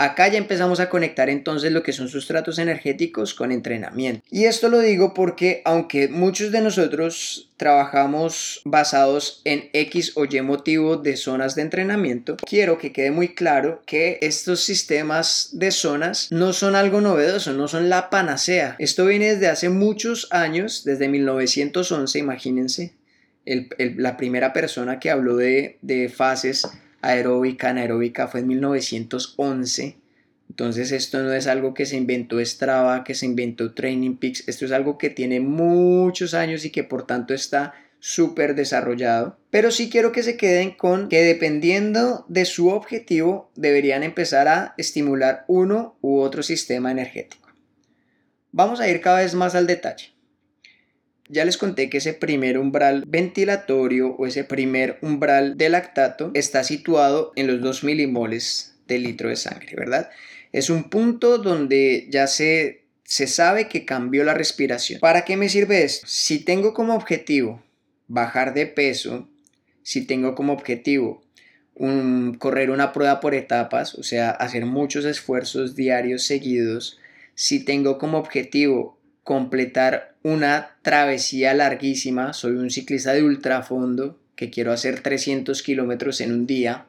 Acá 0.00 0.28
ya 0.28 0.38
empezamos 0.38 0.80
a 0.80 0.88
conectar 0.88 1.28
entonces 1.28 1.72
lo 1.72 1.82
que 1.82 1.92
son 1.92 2.08
sustratos 2.08 2.58
energéticos 2.58 3.34
con 3.34 3.52
entrenamiento. 3.52 4.22
Y 4.30 4.44
esto 4.46 4.70
lo 4.70 4.78
digo 4.78 5.12
porque 5.12 5.60
aunque 5.66 6.08
muchos 6.08 6.52
de 6.52 6.62
nosotros 6.62 7.50
trabajamos 7.58 8.62
basados 8.64 9.42
en 9.44 9.68
X 9.74 10.12
o 10.14 10.24
Y 10.24 10.40
motivo 10.40 10.96
de 10.96 11.18
zonas 11.18 11.54
de 11.54 11.60
entrenamiento, 11.60 12.38
quiero 12.38 12.78
que 12.78 12.92
quede 12.92 13.10
muy 13.10 13.34
claro 13.34 13.82
que 13.84 14.16
estos 14.22 14.60
sistemas 14.60 15.50
de 15.52 15.70
zonas 15.70 16.28
no 16.30 16.54
son 16.54 16.76
algo 16.76 17.02
novedoso, 17.02 17.52
no 17.52 17.68
son 17.68 17.90
la 17.90 18.08
panacea. 18.08 18.76
Esto 18.78 19.04
viene 19.04 19.34
desde 19.34 19.48
hace 19.48 19.68
muchos 19.68 20.28
años, 20.30 20.82
desde 20.82 21.08
1911, 21.08 22.18
imagínense. 22.18 22.94
la 23.44 24.16
primera 24.16 24.54
persona 24.54 24.98
que 24.98 25.10
habló 25.10 25.36
de, 25.36 25.76
de 25.82 26.08
fases 26.08 26.66
aeróbica, 27.02 27.70
anaeróbica 27.70 28.28
fue 28.28 28.40
en 28.40 28.48
1911. 28.48 29.96
Entonces 30.48 30.92
esto 30.92 31.22
no 31.22 31.32
es 31.32 31.46
algo 31.46 31.74
que 31.74 31.86
se 31.86 31.96
inventó 31.96 32.44
Strava, 32.44 33.04
que 33.04 33.14
se 33.14 33.26
inventó 33.26 33.72
Training 33.72 34.16
Peaks, 34.16 34.48
esto 34.48 34.64
es 34.64 34.72
algo 34.72 34.98
que 34.98 35.10
tiene 35.10 35.40
muchos 35.40 36.34
años 36.34 36.64
y 36.64 36.70
que 36.70 36.82
por 36.82 37.06
tanto 37.06 37.34
está 37.34 37.74
súper 38.00 38.54
desarrollado. 38.54 39.38
Pero 39.50 39.70
sí 39.70 39.90
quiero 39.90 40.10
que 40.10 40.22
se 40.22 40.36
queden 40.36 40.72
con 40.72 41.08
que 41.08 41.22
dependiendo 41.22 42.24
de 42.28 42.44
su 42.46 42.68
objetivo 42.68 43.50
deberían 43.54 44.02
empezar 44.02 44.48
a 44.48 44.74
estimular 44.76 45.44
uno 45.46 45.96
u 46.00 46.18
otro 46.18 46.42
sistema 46.42 46.90
energético. 46.90 47.48
Vamos 48.52 48.80
a 48.80 48.88
ir 48.88 49.00
cada 49.00 49.20
vez 49.20 49.34
más 49.34 49.54
al 49.54 49.66
detalle. 49.66 50.12
Ya 51.32 51.44
les 51.44 51.56
conté 51.56 51.88
que 51.88 51.98
ese 51.98 52.12
primer 52.12 52.58
umbral 52.58 53.04
ventilatorio 53.06 54.16
o 54.16 54.26
ese 54.26 54.42
primer 54.42 54.98
umbral 55.00 55.56
de 55.56 55.68
lactato 55.68 56.32
está 56.34 56.64
situado 56.64 57.32
en 57.36 57.46
los 57.46 57.60
2 57.60 57.84
milimoles 57.84 58.74
de 58.88 58.98
litro 58.98 59.28
de 59.28 59.36
sangre, 59.36 59.76
¿verdad? 59.76 60.10
Es 60.50 60.70
un 60.70 60.90
punto 60.90 61.38
donde 61.38 62.08
ya 62.10 62.26
se, 62.26 62.82
se 63.04 63.28
sabe 63.28 63.68
que 63.68 63.84
cambió 63.84 64.24
la 64.24 64.34
respiración. 64.34 64.98
¿Para 64.98 65.24
qué 65.24 65.36
me 65.36 65.48
sirve 65.48 65.84
esto? 65.84 66.04
Si 66.08 66.40
tengo 66.40 66.74
como 66.74 66.96
objetivo 66.96 67.62
bajar 68.08 68.52
de 68.52 68.66
peso, 68.66 69.28
si 69.84 70.04
tengo 70.06 70.34
como 70.34 70.52
objetivo 70.52 71.22
correr 72.38 72.70
una 72.70 72.92
prueba 72.92 73.20
por 73.20 73.34
etapas, 73.34 73.94
o 73.94 74.02
sea, 74.02 74.30
hacer 74.30 74.66
muchos 74.66 75.04
esfuerzos 75.04 75.76
diarios 75.76 76.24
seguidos, 76.24 76.98
si 77.34 77.64
tengo 77.64 77.96
como 77.96 78.18
objetivo 78.18 78.98
completar 79.30 80.16
una 80.24 80.76
travesía 80.82 81.54
larguísima. 81.54 82.32
Soy 82.32 82.54
un 82.54 82.68
ciclista 82.68 83.12
de 83.12 83.22
ultrafondo 83.22 84.18
que 84.34 84.50
quiero 84.50 84.72
hacer 84.72 85.02
300 85.02 85.62
kilómetros 85.62 86.20
en 86.20 86.32
un 86.32 86.48
día. 86.48 86.86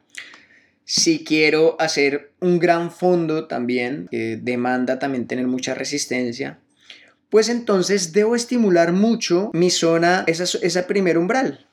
Si 0.83 1.23
quiero 1.23 1.75
hacer 1.79 2.31
un 2.39 2.57
gran 2.57 2.91
fondo 2.91 3.45
también, 3.45 4.07
que 4.09 4.39
demanda 4.41 4.97
también 4.97 5.27
tener 5.27 5.45
mucha 5.45 5.75
resistencia, 5.75 6.57
pues 7.29 7.47
entonces 7.47 8.11
debo 8.11 8.35
estimular 8.35 8.91
mucho 8.91 9.51
mi 9.53 9.69
zona, 9.69 10.23
esa, 10.25 10.45
esa 10.63 10.87
primer 10.87 11.19
umbral. 11.19 11.67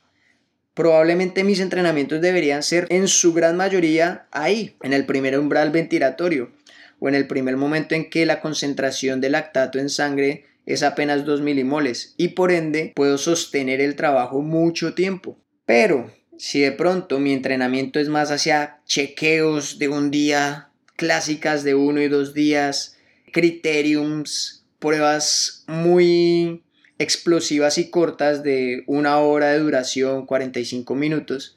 Probablemente 0.74 1.44
mis 1.44 1.60
entrenamientos 1.60 2.20
deberían 2.20 2.62
ser 2.62 2.86
en 2.90 3.08
su 3.08 3.32
gran 3.32 3.56
mayoría 3.56 4.26
ahí, 4.32 4.76
en 4.82 4.92
el 4.92 5.06
primer 5.06 5.38
umbral 5.38 5.70
ventilatorio 5.70 6.52
o 7.00 7.08
en 7.08 7.14
el 7.14 7.26
primer 7.26 7.56
momento 7.56 7.94
en 7.94 8.10
que 8.10 8.26
la 8.26 8.42
concentración 8.42 9.22
de 9.22 9.30
lactato 9.30 9.78
en 9.78 9.88
sangre 9.88 10.44
es 10.68 10.82
apenas 10.82 11.24
2 11.24 11.40
milimoles 11.40 12.14
y 12.18 12.28
por 12.28 12.52
ende 12.52 12.92
puedo 12.94 13.16
sostener 13.16 13.80
el 13.80 13.96
trabajo 13.96 14.42
mucho 14.42 14.92
tiempo. 14.92 15.38
Pero 15.64 16.12
si 16.36 16.60
de 16.60 16.72
pronto 16.72 17.18
mi 17.18 17.32
entrenamiento 17.32 17.98
es 17.98 18.10
más 18.10 18.30
hacia 18.30 18.80
chequeos 18.84 19.78
de 19.78 19.88
un 19.88 20.10
día, 20.10 20.68
clásicas 20.96 21.64
de 21.64 21.74
uno 21.74 22.02
y 22.02 22.08
dos 22.08 22.34
días, 22.34 22.98
criteriums, 23.32 24.66
pruebas 24.78 25.64
muy 25.68 26.64
explosivas 26.98 27.78
y 27.78 27.88
cortas 27.88 28.42
de 28.42 28.84
una 28.86 29.20
hora 29.20 29.52
de 29.52 29.60
duración, 29.60 30.26
45 30.26 30.94
minutos, 30.94 31.56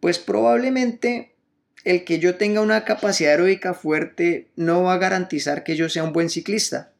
pues 0.00 0.18
probablemente 0.18 1.34
el 1.84 2.04
que 2.04 2.18
yo 2.18 2.34
tenga 2.34 2.60
una 2.60 2.84
capacidad 2.84 3.30
aeróbica 3.30 3.72
fuerte 3.72 4.48
no 4.54 4.82
va 4.82 4.94
a 4.94 4.98
garantizar 4.98 5.64
que 5.64 5.76
yo 5.76 5.88
sea 5.88 6.04
un 6.04 6.12
buen 6.12 6.28
ciclista. 6.28 6.92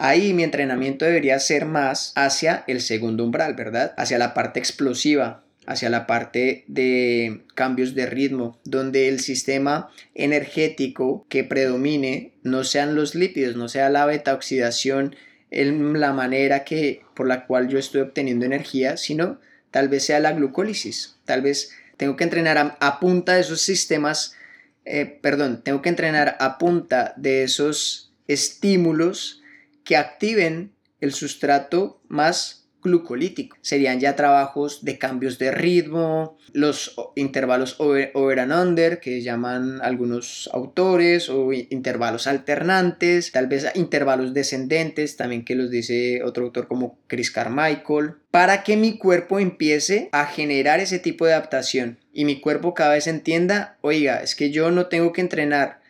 Ahí 0.00 0.32
mi 0.32 0.44
entrenamiento 0.44 1.04
debería 1.04 1.40
ser 1.40 1.66
más 1.66 2.12
hacia 2.14 2.62
el 2.68 2.80
segundo 2.80 3.24
umbral, 3.24 3.54
¿verdad? 3.54 3.94
Hacia 3.96 4.16
la 4.16 4.32
parte 4.32 4.60
explosiva, 4.60 5.42
hacia 5.66 5.90
la 5.90 6.06
parte 6.06 6.64
de 6.68 7.42
cambios 7.56 7.96
de 7.96 8.06
ritmo, 8.06 8.60
donde 8.64 9.08
el 9.08 9.18
sistema 9.18 9.90
energético 10.14 11.26
que 11.28 11.42
predomine 11.42 12.30
no 12.44 12.62
sean 12.62 12.94
los 12.94 13.16
lípidos, 13.16 13.56
no 13.56 13.68
sea 13.68 13.90
la 13.90 14.06
beta 14.06 14.34
oxidación 14.34 15.16
en 15.50 15.98
la 15.98 16.12
manera 16.12 16.62
que 16.62 17.02
por 17.14 17.26
la 17.26 17.46
cual 17.46 17.68
yo 17.68 17.76
estoy 17.76 18.02
obteniendo 18.02 18.46
energía, 18.46 18.96
sino 18.96 19.40
tal 19.72 19.88
vez 19.88 20.04
sea 20.04 20.20
la 20.20 20.32
glucólisis. 20.32 21.16
Tal 21.24 21.42
vez 21.42 21.72
tengo 21.96 22.14
que 22.14 22.22
entrenar 22.22 22.76
a, 22.78 23.00
punta 23.00 23.34
de 23.34 23.40
esos 23.40 23.62
sistemas, 23.62 24.36
eh, 24.84 25.18
perdón, 25.20 25.60
tengo 25.64 25.82
que 25.82 25.88
entrenar 25.88 26.36
a 26.38 26.56
punta 26.56 27.14
de 27.16 27.42
esos 27.42 28.12
estímulos 28.28 29.42
que 29.88 29.96
activen 29.96 30.74
el 31.00 31.14
sustrato 31.14 32.02
más 32.08 32.68
glucolítico. 32.82 33.56
Serían 33.62 34.00
ya 34.00 34.16
trabajos 34.16 34.84
de 34.84 34.98
cambios 34.98 35.38
de 35.38 35.50
ritmo, 35.50 36.36
los 36.52 36.94
intervalos 37.16 37.76
over, 37.78 38.38
and 38.38 38.52
under 38.52 39.00
que 39.00 39.22
llaman 39.22 39.80
algunos 39.80 40.50
autores 40.52 41.30
o 41.30 41.54
intervalos 41.54 42.26
alternantes, 42.26 43.32
tal 43.32 43.46
vez 43.46 43.66
intervalos 43.76 44.34
descendentes 44.34 45.16
también 45.16 45.46
que 45.46 45.54
los 45.54 45.70
dice 45.70 46.22
otro 46.22 46.44
autor 46.44 46.68
como 46.68 46.98
Chris 47.06 47.30
Carmichael, 47.30 48.16
para 48.30 48.64
que 48.64 48.76
mi 48.76 48.98
cuerpo 48.98 49.38
empiece 49.38 50.10
a 50.12 50.26
generar 50.26 50.80
ese 50.80 50.98
tipo 50.98 51.24
de 51.24 51.32
adaptación 51.32 51.98
y 52.12 52.26
mi 52.26 52.42
cuerpo 52.42 52.74
cada 52.74 52.92
vez 52.92 53.06
entienda, 53.06 53.78
oiga, 53.80 54.22
es 54.22 54.34
que 54.34 54.50
yo 54.50 54.70
no 54.70 54.88
tengo 54.88 55.14
que 55.14 55.22
entrenar 55.22 55.80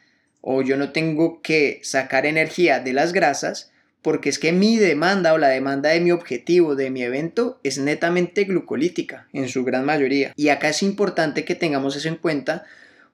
o 0.40 0.62
yo 0.62 0.76
no 0.76 0.92
tengo 0.92 1.42
que 1.42 1.80
sacar 1.82 2.24
energía 2.24 2.78
de 2.78 2.92
las 2.92 3.12
grasas, 3.12 3.72
porque 4.02 4.28
es 4.28 4.38
que 4.38 4.52
mi 4.52 4.76
demanda 4.76 5.32
o 5.32 5.38
la 5.38 5.48
demanda 5.48 5.90
de 5.90 6.00
mi 6.00 6.12
objetivo, 6.12 6.76
de 6.76 6.90
mi 6.90 7.02
evento, 7.02 7.58
es 7.62 7.78
netamente 7.78 8.44
glucolítica 8.44 9.28
en 9.32 9.48
su 9.48 9.64
gran 9.64 9.84
mayoría. 9.84 10.32
Y 10.36 10.48
acá 10.48 10.68
es 10.68 10.82
importante 10.82 11.44
que 11.44 11.54
tengamos 11.54 11.96
eso 11.96 12.08
en 12.08 12.16
cuenta 12.16 12.64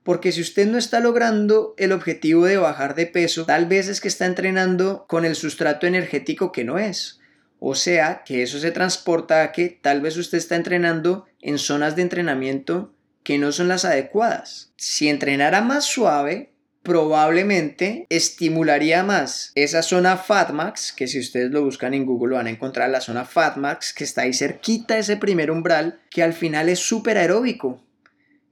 porque 0.04 0.32
si 0.32 0.42
usted 0.42 0.66
no 0.66 0.76
está 0.76 1.00
logrando 1.00 1.74
el 1.78 1.90
objetivo 1.90 2.44
de 2.44 2.58
bajar 2.58 2.94
de 2.94 3.06
peso, 3.06 3.46
tal 3.46 3.64
vez 3.66 3.88
es 3.88 4.02
que 4.02 4.08
está 4.08 4.26
entrenando 4.26 5.06
con 5.08 5.24
el 5.24 5.34
sustrato 5.34 5.86
energético 5.86 6.52
que 6.52 6.62
no 6.62 6.78
es. 6.78 7.20
O 7.58 7.74
sea, 7.74 8.22
que 8.26 8.42
eso 8.42 8.58
se 8.58 8.70
transporta 8.70 9.42
a 9.42 9.50
que 9.50 9.70
tal 9.70 10.02
vez 10.02 10.18
usted 10.18 10.36
está 10.36 10.56
entrenando 10.56 11.24
en 11.40 11.58
zonas 11.58 11.96
de 11.96 12.02
entrenamiento 12.02 12.92
que 13.22 13.38
no 13.38 13.50
son 13.52 13.68
las 13.68 13.86
adecuadas. 13.86 14.72
Si 14.76 15.08
entrenara 15.08 15.62
más 15.62 15.86
suave, 15.86 16.50
probablemente 16.84 18.06
estimularía 18.10 19.02
más 19.02 19.50
esa 19.54 19.82
zona 19.82 20.18
FATMAX, 20.18 20.92
que 20.92 21.08
si 21.08 21.18
ustedes 21.18 21.50
lo 21.50 21.64
buscan 21.64 21.94
en 21.94 22.04
Google 22.04 22.36
van 22.36 22.46
a 22.46 22.50
encontrar 22.50 22.90
la 22.90 23.00
zona 23.00 23.24
FATMAX, 23.24 23.94
que 23.94 24.04
está 24.04 24.22
ahí 24.22 24.34
cerquita 24.34 24.98
ese 24.98 25.16
primer 25.16 25.50
umbral, 25.50 25.98
que 26.10 26.22
al 26.22 26.34
final 26.34 26.68
es 26.68 26.78
súper 26.78 27.16
aeróbico. 27.16 27.82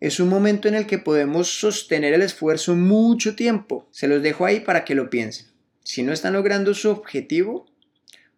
Es 0.00 0.18
un 0.18 0.30
momento 0.30 0.66
en 0.66 0.74
el 0.74 0.86
que 0.86 0.98
podemos 0.98 1.60
sostener 1.60 2.14
el 2.14 2.22
esfuerzo 2.22 2.74
mucho 2.74 3.36
tiempo. 3.36 3.86
Se 3.92 4.08
los 4.08 4.22
dejo 4.22 4.46
ahí 4.46 4.60
para 4.60 4.84
que 4.84 4.94
lo 4.94 5.10
piensen. 5.10 5.46
Si 5.84 6.02
no 6.02 6.12
están 6.12 6.32
logrando 6.32 6.72
su 6.72 6.90
objetivo, 6.90 7.66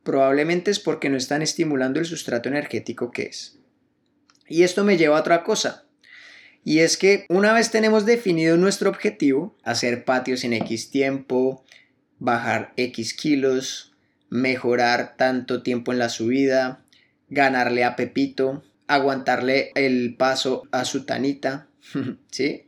probablemente 0.02 0.72
es 0.72 0.80
porque 0.80 1.08
no 1.08 1.16
están 1.16 1.40
estimulando 1.40 2.00
el 2.00 2.06
sustrato 2.06 2.48
energético 2.48 3.12
que 3.12 3.22
es. 3.22 3.58
Y 4.48 4.64
esto 4.64 4.82
me 4.84 4.96
lleva 4.96 5.16
a 5.16 5.20
otra 5.20 5.44
cosa. 5.44 5.84
Y 6.64 6.78
es 6.78 6.96
que 6.96 7.26
una 7.28 7.52
vez 7.52 7.70
tenemos 7.70 8.06
definido 8.06 8.56
nuestro 8.56 8.88
objetivo, 8.88 9.54
hacer 9.62 10.04
patios 10.04 10.44
en 10.44 10.54
X 10.54 10.90
tiempo, 10.90 11.62
bajar 12.18 12.72
X 12.76 13.12
kilos, 13.12 13.92
mejorar 14.30 15.16
tanto 15.16 15.62
tiempo 15.62 15.92
en 15.92 15.98
la 15.98 16.08
subida, 16.08 16.82
ganarle 17.28 17.84
a 17.84 17.96
Pepito, 17.96 18.64
aguantarle 18.86 19.72
el 19.74 20.16
paso 20.16 20.62
a 20.72 20.84
su 20.86 21.04
tanita, 21.04 21.68
¿sí? 22.30 22.66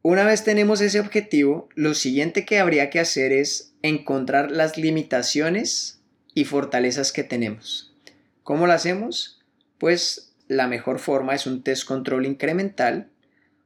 Una 0.00 0.24
vez 0.24 0.42
tenemos 0.42 0.80
ese 0.80 0.98
objetivo, 0.98 1.68
lo 1.74 1.94
siguiente 1.94 2.44
que 2.44 2.58
habría 2.58 2.90
que 2.90 2.98
hacer 2.98 3.30
es 3.30 3.74
encontrar 3.82 4.50
las 4.50 4.76
limitaciones 4.76 6.00
y 6.34 6.44
fortalezas 6.44 7.12
que 7.12 7.22
tenemos. 7.22 7.94
¿Cómo 8.42 8.66
lo 8.66 8.72
hacemos? 8.72 9.40
Pues 9.78 10.31
la 10.52 10.68
mejor 10.68 10.98
forma 10.98 11.34
es 11.34 11.46
un 11.46 11.62
test 11.62 11.86
control 11.86 12.26
incremental 12.26 13.08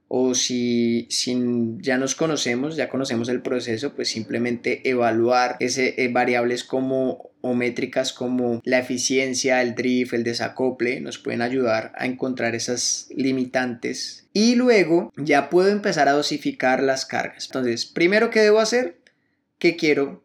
o 0.08 0.34
si, 0.34 1.08
ya 1.80 1.98
nos 1.98 2.14
conocemos, 2.14 2.76
ya 2.76 2.88
conocemos 2.88 3.28
el 3.28 3.42
proceso, 3.42 3.94
pues 3.94 4.08
simplemente 4.08 4.88
evaluar 4.88 5.56
ese, 5.58 6.00
eh, 6.00 6.08
variables 6.08 6.62
como 6.62 7.30
o 7.40 7.54
métricas 7.54 8.12
como 8.12 8.60
la 8.64 8.78
eficiencia, 8.78 9.62
el 9.62 9.74
drift, 9.74 10.14
el 10.14 10.24
desacople, 10.24 11.00
nos 11.00 11.18
pueden 11.18 11.42
ayudar 11.42 11.92
a 11.96 12.06
encontrar 12.06 12.54
esas 12.54 13.08
limitantes. 13.14 14.26
Y 14.32 14.54
luego 14.54 15.12
ya 15.16 15.48
puedo 15.48 15.68
empezar 15.68 16.08
a 16.08 16.12
dosificar 16.12 16.82
las 16.82 17.06
cargas. 17.06 17.46
Entonces, 17.46 17.86
primero, 17.86 18.30
¿qué 18.30 18.40
debo 18.40 18.58
hacer? 18.58 18.98
¿Qué 19.58 19.76
quiero 19.76 20.24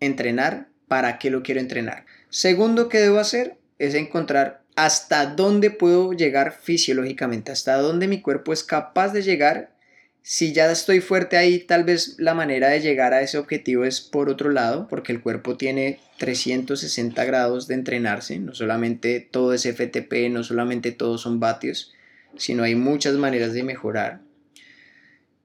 entrenar? 0.00 0.68
¿Para 0.88 1.18
qué 1.18 1.30
lo 1.30 1.42
quiero 1.42 1.60
entrenar? 1.60 2.04
Segundo, 2.30 2.88
¿qué 2.88 2.98
debo 2.98 3.18
hacer? 3.18 3.56
Es 3.78 3.94
encontrar 3.94 4.59
hasta 4.84 5.26
dónde 5.26 5.70
puedo 5.70 6.14
llegar 6.14 6.52
fisiológicamente, 6.52 7.52
hasta 7.52 7.76
dónde 7.76 8.08
mi 8.08 8.22
cuerpo 8.22 8.54
es 8.54 8.64
capaz 8.64 9.12
de 9.12 9.20
llegar. 9.20 9.74
Si 10.22 10.54
ya 10.54 10.70
estoy 10.70 11.00
fuerte 11.00 11.36
ahí, 11.36 11.58
tal 11.58 11.84
vez 11.84 12.16
la 12.18 12.32
manera 12.32 12.68
de 12.68 12.80
llegar 12.80 13.12
a 13.12 13.20
ese 13.20 13.36
objetivo 13.36 13.84
es 13.84 14.00
por 14.00 14.30
otro 14.30 14.50
lado, 14.50 14.88
porque 14.88 15.12
el 15.12 15.20
cuerpo 15.20 15.58
tiene 15.58 16.00
360 16.18 17.22
grados 17.26 17.68
de 17.68 17.74
entrenarse, 17.74 18.38
no 18.38 18.54
solamente 18.54 19.20
todo 19.20 19.52
es 19.52 19.66
FTP, 19.66 20.30
no 20.30 20.44
solamente 20.44 20.92
todos 20.92 21.20
son 21.20 21.40
vatios, 21.40 21.92
sino 22.38 22.62
hay 22.62 22.74
muchas 22.74 23.14
maneras 23.14 23.52
de 23.52 23.62
mejorar. 23.62 24.20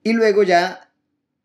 Y 0.02 0.14
luego 0.14 0.44
ya 0.44 0.88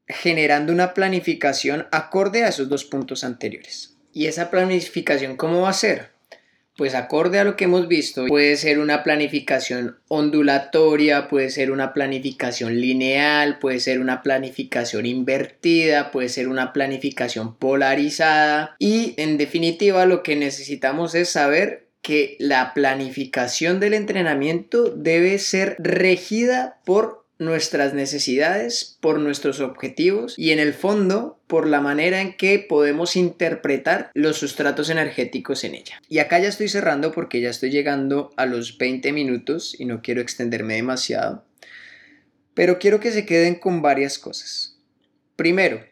generando 0.08 0.72
una 0.72 0.94
planificación 0.94 1.88
acorde 1.92 2.44
a 2.44 2.50
esos 2.50 2.70
dos 2.70 2.86
puntos 2.86 3.26
anteriores. 3.26 3.98
¿Y 4.14 4.28
esa 4.28 4.50
planificación 4.50 5.36
cómo 5.36 5.62
va 5.62 5.70
a 5.70 5.74
ser? 5.74 6.21
Pues 6.82 6.96
acorde 6.96 7.38
a 7.38 7.44
lo 7.44 7.56
que 7.58 7.66
hemos 7.66 7.88
visto, 7.88 8.26
puede 8.26 8.58
ser 8.58 8.80
una 8.80 9.04
planificación 9.04 10.00
ondulatoria, 10.08 11.28
puede 11.28 11.52
ser 11.52 11.70
una 11.70 11.94
planificación 11.94 12.82
lineal, 12.82 13.60
puede 13.60 13.80
ser 13.80 14.00
una 14.00 14.24
planificación 14.24 15.06
invertida, 15.06 16.10
puede 16.10 16.28
ser 16.28 16.48
una 16.48 16.74
planificación 16.74 17.56
polarizada. 17.56 18.76
Y 18.80 19.14
en 19.18 19.38
definitiva 19.38 20.08
lo 20.08 20.24
que 20.24 20.36
necesitamos 20.36 21.14
es 21.14 21.30
saber 21.30 21.86
que 22.02 22.36
la 22.40 22.74
planificación 22.74 23.80
del 23.80 23.94
entrenamiento 23.94 24.86
debe 24.86 25.38
ser 25.38 25.76
regida 25.78 26.80
por 26.84 27.21
nuestras 27.42 27.96
necesidades, 27.96 28.98
por 29.02 29.20
nuestros 29.20 29.62
objetivos 29.62 30.36
y 30.38 30.52
en 30.52 30.60
el 30.60 30.76
fondo 30.76 31.40
por 31.48 31.66
la 31.66 31.82
manera 31.82 32.22
en 32.22 32.38
que 32.38 32.60
podemos 32.60 33.16
interpretar 33.16 34.12
los 34.14 34.38
sustratos 34.38 34.92
energéticos 34.92 35.64
en 35.64 35.74
ella. 35.74 36.00
Y 36.08 36.20
acá 36.20 36.38
ya 36.38 36.50
estoy 36.50 36.70
cerrando 36.70 37.12
porque 37.12 37.42
ya 37.42 37.50
estoy 37.50 37.72
llegando 37.72 38.32
a 38.38 38.46
los 38.46 38.78
20 38.78 39.12
minutos 39.12 39.76
y 39.80 39.86
no 39.86 40.04
quiero 40.04 40.22
extenderme 40.22 40.76
demasiado, 40.76 41.44
pero 42.54 42.78
quiero 42.78 43.00
que 43.00 43.12
se 43.12 43.26
queden 43.26 43.56
con 43.56 43.82
varias 43.82 44.20
cosas. 44.20 44.78
Primero, 45.36 45.84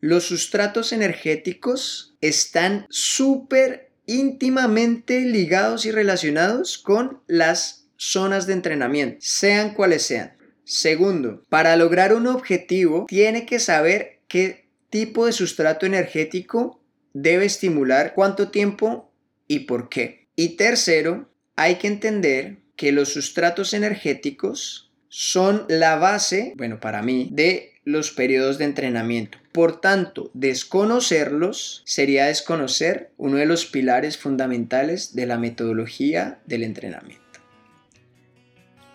los 0.00 0.24
sustratos 0.24 0.94
energéticos 0.94 2.16
están 2.22 2.86
súper 2.88 3.90
íntimamente 4.06 5.20
ligados 5.20 5.84
y 5.84 5.90
relacionados 5.90 6.78
con 6.78 7.20
las 7.26 7.90
zonas 7.98 8.46
de 8.46 8.54
entrenamiento, 8.54 9.18
sean 9.20 9.74
cuales 9.74 10.04
sean. 10.04 10.37
Segundo, 10.68 11.44
para 11.48 11.76
lograr 11.76 12.12
un 12.12 12.26
objetivo 12.26 13.06
tiene 13.08 13.46
que 13.46 13.58
saber 13.58 14.20
qué 14.28 14.68
tipo 14.90 15.24
de 15.24 15.32
sustrato 15.32 15.86
energético 15.86 16.78
debe 17.14 17.46
estimular, 17.46 18.12
cuánto 18.14 18.50
tiempo 18.50 19.10
y 19.46 19.60
por 19.60 19.88
qué. 19.88 20.28
Y 20.36 20.56
tercero, 20.56 21.30
hay 21.56 21.76
que 21.76 21.86
entender 21.86 22.58
que 22.76 22.92
los 22.92 23.08
sustratos 23.08 23.72
energéticos 23.72 24.92
son 25.08 25.64
la 25.70 25.96
base, 25.96 26.52
bueno, 26.58 26.80
para 26.80 27.00
mí, 27.00 27.30
de 27.32 27.72
los 27.84 28.10
periodos 28.10 28.58
de 28.58 28.66
entrenamiento. 28.66 29.38
Por 29.52 29.80
tanto, 29.80 30.30
desconocerlos 30.34 31.80
sería 31.86 32.26
desconocer 32.26 33.10
uno 33.16 33.38
de 33.38 33.46
los 33.46 33.64
pilares 33.64 34.18
fundamentales 34.18 35.14
de 35.14 35.24
la 35.24 35.38
metodología 35.38 36.40
del 36.44 36.62
entrenamiento. 36.62 37.27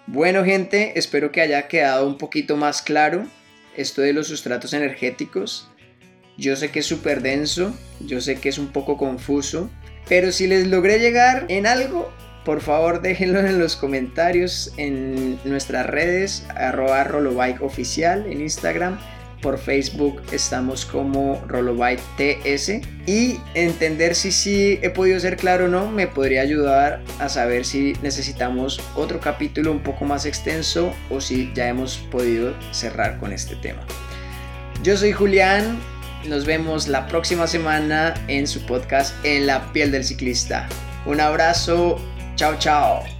Bueno 0.07 0.43
gente, 0.43 0.99
espero 0.99 1.31
que 1.31 1.39
haya 1.39 1.69
quedado 1.69 2.05
un 2.05 2.17
poquito 2.17 2.57
más 2.57 2.81
claro 2.81 3.25
esto 3.77 4.01
de 4.01 4.11
los 4.11 4.27
sustratos 4.27 4.73
energéticos. 4.73 5.69
Yo 6.37 6.57
sé 6.57 6.71
que 6.71 6.79
es 6.79 6.85
súper 6.85 7.21
denso, 7.21 7.73
yo 8.01 8.19
sé 8.19 8.35
que 8.35 8.49
es 8.49 8.57
un 8.57 8.67
poco 8.67 8.97
confuso, 8.97 9.69
pero 10.09 10.33
si 10.33 10.47
les 10.47 10.67
logré 10.67 10.99
llegar 10.99 11.45
en 11.47 11.65
algo, 11.65 12.11
por 12.43 12.59
favor 12.59 13.01
déjenlo 13.01 13.39
en 13.39 13.59
los 13.59 13.77
comentarios 13.77 14.73
en 14.75 15.39
nuestras 15.45 15.85
redes, 15.85 16.45
arroba 16.49 17.07
oficial 17.61 18.25
en 18.29 18.41
Instagram 18.41 18.99
por 19.43 19.59
Facebook 19.59 20.23
estamos 20.31 20.85
como 20.85 21.43
Rollobyte 21.47 22.01
TS 22.17 22.81
y 23.05 23.39
entender 23.53 24.15
si 24.15 24.31
sí 24.31 24.79
he 24.81 24.89
podido 24.89 25.19
ser 25.19 25.37
claro 25.37 25.65
o 25.65 25.67
no 25.67 25.91
me 25.91 26.07
podría 26.07 26.41
ayudar 26.41 27.01
a 27.19 27.29
saber 27.29 27.65
si 27.65 27.93
necesitamos 28.01 28.81
otro 28.95 29.19
capítulo 29.19 29.71
un 29.71 29.83
poco 29.83 30.05
más 30.05 30.25
extenso 30.25 30.91
o 31.11 31.21
si 31.21 31.51
ya 31.53 31.67
hemos 31.67 31.97
podido 32.09 32.55
cerrar 32.71 33.19
con 33.19 33.33
este 33.33 33.55
tema. 33.57 33.81
Yo 34.81 34.97
soy 34.97 35.11
Julián, 35.11 35.77
nos 36.27 36.45
vemos 36.45 36.87
la 36.87 37.07
próxima 37.07 37.45
semana 37.45 38.13
en 38.27 38.47
su 38.47 38.65
podcast 38.65 39.13
En 39.23 39.45
la 39.45 39.71
piel 39.73 39.91
del 39.91 40.05
ciclista. 40.05 40.67
Un 41.05 41.19
abrazo, 41.19 41.99
chao 42.35 42.55
chao. 42.57 43.12